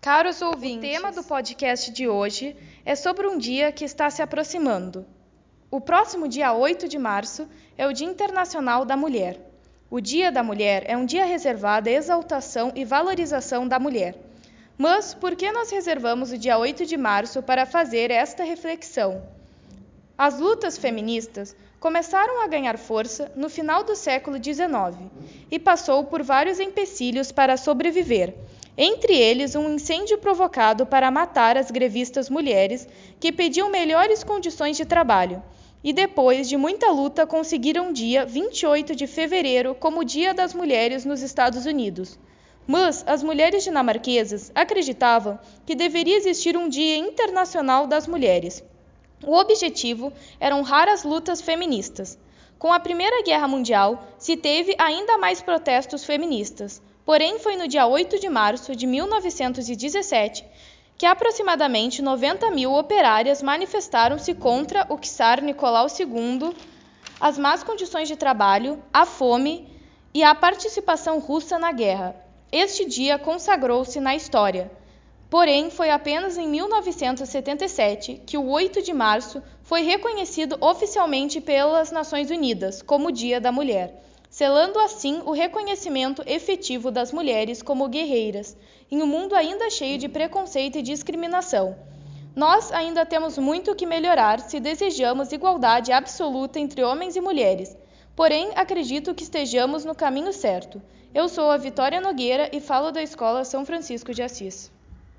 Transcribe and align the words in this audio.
Caros 0.00 0.40
ouvintes, 0.40 0.88
o 0.88 0.92
tema 0.92 1.12
do 1.12 1.22
podcast 1.22 1.90
de 1.90 2.08
hoje 2.08 2.56
é 2.86 2.94
sobre 2.94 3.26
um 3.26 3.36
dia 3.36 3.70
que 3.70 3.84
está 3.84 4.08
se 4.08 4.22
aproximando. 4.22 5.04
O 5.70 5.78
próximo 5.78 6.26
dia 6.26 6.54
8 6.54 6.88
de 6.88 6.98
março 6.98 7.46
é 7.76 7.86
o 7.86 7.92
Dia 7.92 8.06
Internacional 8.06 8.86
da 8.86 8.96
Mulher. 8.96 9.38
O 9.90 10.00
Dia 10.00 10.32
da 10.32 10.42
Mulher 10.42 10.84
é 10.86 10.96
um 10.96 11.04
dia 11.04 11.26
reservado 11.26 11.90
à 11.90 11.92
exaltação 11.92 12.72
e 12.74 12.82
valorização 12.82 13.68
da 13.68 13.78
mulher. 13.78 14.14
Mas 14.78 15.12
por 15.12 15.36
que 15.36 15.52
nós 15.52 15.70
reservamos 15.70 16.32
o 16.32 16.38
dia 16.38 16.56
8 16.56 16.86
de 16.86 16.96
março 16.96 17.42
para 17.42 17.66
fazer 17.66 18.10
esta 18.10 18.42
reflexão? 18.42 19.22
As 20.16 20.40
lutas 20.40 20.78
feministas 20.78 21.54
começaram 21.78 22.42
a 22.42 22.46
ganhar 22.46 22.78
força 22.78 23.30
no 23.36 23.50
final 23.50 23.84
do 23.84 23.94
século 23.94 24.42
XIX 24.42 25.10
e 25.50 25.58
passou 25.58 26.04
por 26.04 26.22
vários 26.22 26.58
empecilhos 26.58 27.30
para 27.30 27.58
sobreviver, 27.58 28.34
entre 28.76 29.16
eles 29.16 29.54
um 29.54 29.74
incêndio 29.74 30.18
provocado 30.18 30.86
para 30.86 31.10
matar 31.10 31.56
as 31.56 31.70
grevistas 31.70 32.30
mulheres 32.30 32.86
que 33.18 33.32
pediam 33.32 33.70
melhores 33.70 34.24
condições 34.24 34.76
de 34.76 34.84
trabalho. 34.84 35.42
E 35.82 35.92
depois 35.92 36.48
de 36.48 36.56
muita 36.56 36.90
luta, 36.90 37.26
conseguiram 37.26 37.90
o 37.90 37.92
dia 37.92 38.26
28 38.26 38.94
de 38.94 39.06
fevereiro 39.06 39.74
como 39.74 40.04
Dia 40.04 40.34
das 40.34 40.52
Mulheres 40.52 41.04
nos 41.04 41.22
Estados 41.22 41.66
Unidos. 41.66 42.18
Mas 42.66 43.02
as 43.06 43.22
mulheres 43.22 43.64
dinamarquesas 43.64 44.52
acreditavam 44.54 45.38
que 45.64 45.74
deveria 45.74 46.16
existir 46.16 46.56
um 46.56 46.68
Dia 46.68 46.96
Internacional 46.96 47.86
das 47.86 48.06
Mulheres 48.06 48.62
o 49.26 49.36
objetivo 49.36 50.12
era 50.38 50.56
honrar 50.56 50.88
as 50.88 51.04
lutas 51.04 51.42
feministas. 51.42 52.18
Com 52.58 52.72
a 52.72 52.80
Primeira 52.80 53.22
Guerra 53.22 53.46
Mundial, 53.46 54.06
se 54.18 54.36
teve 54.36 54.74
ainda 54.78 55.18
mais 55.18 55.42
protestos 55.42 56.04
feministas. 56.04 56.82
Porém, 57.10 57.40
foi 57.40 57.56
no 57.56 57.66
dia 57.66 57.88
8 57.88 58.20
de 58.20 58.28
março 58.28 58.76
de 58.76 58.86
1917 58.86 60.44
que 60.96 61.04
aproximadamente 61.04 62.00
90 62.00 62.52
mil 62.52 62.72
operárias 62.72 63.42
manifestaram-se 63.42 64.32
contra 64.32 64.86
o 64.88 64.96
czar 64.96 65.42
Nicolau 65.42 65.88
II, 65.88 66.54
as 67.20 67.36
más 67.36 67.64
condições 67.64 68.06
de 68.06 68.14
trabalho, 68.14 68.80
a 68.92 69.04
fome 69.04 69.66
e 70.14 70.22
a 70.22 70.36
participação 70.36 71.18
russa 71.18 71.58
na 71.58 71.72
guerra. 71.72 72.14
Este 72.52 72.84
dia 72.84 73.18
consagrou-se 73.18 73.98
na 73.98 74.14
história. 74.14 74.70
Porém, 75.28 75.68
foi 75.68 75.90
apenas 75.90 76.38
em 76.38 76.46
1977 76.46 78.22
que 78.24 78.38
o 78.38 78.48
8 78.48 78.82
de 78.82 78.92
março 78.92 79.42
foi 79.64 79.82
reconhecido 79.82 80.56
oficialmente 80.60 81.40
pelas 81.40 81.90
Nações 81.90 82.30
Unidas 82.30 82.80
como 82.82 83.10
Dia 83.10 83.40
da 83.40 83.50
Mulher, 83.50 84.00
selando 84.30 84.78
assim 84.78 85.20
o 85.26 85.32
reconhecimento 85.32 86.22
efetivo 86.24 86.92
das 86.92 87.12
mulheres 87.12 87.60
como 87.60 87.88
guerreiras, 87.88 88.56
em 88.88 89.02
um 89.02 89.06
mundo 89.06 89.34
ainda 89.34 89.68
cheio 89.68 89.98
de 89.98 90.08
preconceito 90.08 90.78
e 90.78 90.82
discriminação. 90.82 91.76
Nós 92.34 92.70
ainda 92.70 93.04
temos 93.04 93.36
muito 93.36 93.74
que 93.74 93.84
melhorar 93.84 94.38
se 94.38 94.60
desejamos 94.60 95.32
igualdade 95.32 95.90
absoluta 95.90 96.60
entre 96.60 96.84
homens 96.84 97.16
e 97.16 97.20
mulheres. 97.20 97.76
Porém, 98.14 98.52
acredito 98.54 99.14
que 99.14 99.24
estejamos 99.24 99.84
no 99.84 99.96
caminho 99.96 100.32
certo. 100.32 100.80
Eu 101.12 101.28
sou 101.28 101.50
a 101.50 101.56
Vitória 101.56 102.00
Nogueira 102.00 102.48
e 102.52 102.60
falo 102.60 102.92
da 102.92 103.02
Escola 103.02 103.44
São 103.44 103.66
Francisco 103.66 104.14
de 104.14 104.22
Assis. 104.22 104.70